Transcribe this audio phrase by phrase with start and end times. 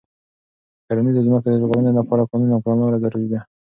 [0.77, 3.39] د کرنیزو ځمکو د ژغورنې لپاره قانون او کړنلاره ضروري ده.